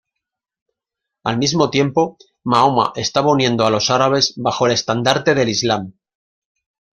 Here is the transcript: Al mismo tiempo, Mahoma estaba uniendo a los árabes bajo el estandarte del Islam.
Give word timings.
Al 1.23 1.37
mismo 1.37 1.69
tiempo, 1.69 2.17
Mahoma 2.45 2.91
estaba 2.95 3.31
uniendo 3.31 3.67
a 3.67 3.69
los 3.69 3.91
árabes 3.91 4.33
bajo 4.35 4.65
el 4.65 4.71
estandarte 4.71 5.35
del 5.35 5.49
Islam. 5.49 5.93